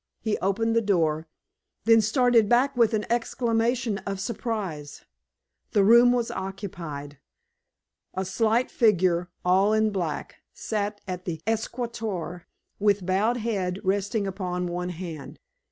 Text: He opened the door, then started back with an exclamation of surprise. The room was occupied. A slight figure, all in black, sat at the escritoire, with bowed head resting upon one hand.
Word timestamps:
He 0.19 0.35
opened 0.39 0.75
the 0.75 0.81
door, 0.81 1.27
then 1.85 2.01
started 2.01 2.49
back 2.49 2.75
with 2.75 2.95
an 2.95 3.05
exclamation 3.11 3.99
of 3.99 4.19
surprise. 4.19 5.05
The 5.73 5.83
room 5.83 6.11
was 6.11 6.31
occupied. 6.31 7.19
A 8.15 8.25
slight 8.25 8.71
figure, 8.71 9.29
all 9.45 9.73
in 9.73 9.91
black, 9.91 10.37
sat 10.55 11.01
at 11.07 11.25
the 11.25 11.39
escritoire, 11.45 12.47
with 12.79 13.05
bowed 13.05 13.37
head 13.37 13.79
resting 13.83 14.25
upon 14.25 14.65
one 14.65 14.89
hand. 14.89 15.39